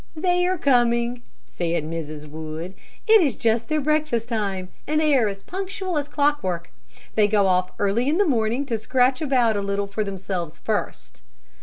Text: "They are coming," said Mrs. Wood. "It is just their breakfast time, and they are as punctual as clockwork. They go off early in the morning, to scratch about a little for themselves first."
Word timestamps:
"They 0.15 0.47
are 0.47 0.57
coming," 0.57 1.21
said 1.45 1.83
Mrs. 1.83 2.27
Wood. 2.27 2.73
"It 3.05 3.21
is 3.21 3.35
just 3.35 3.69
their 3.69 3.79
breakfast 3.79 4.29
time, 4.29 4.69
and 4.87 4.99
they 4.99 5.13
are 5.15 5.27
as 5.27 5.43
punctual 5.43 5.95
as 5.99 6.07
clockwork. 6.07 6.71
They 7.13 7.27
go 7.27 7.45
off 7.45 7.69
early 7.77 8.09
in 8.09 8.17
the 8.17 8.25
morning, 8.25 8.65
to 8.65 8.79
scratch 8.79 9.21
about 9.21 9.55
a 9.55 9.61
little 9.61 9.85
for 9.85 10.03
themselves 10.03 10.57
first." 10.57 11.21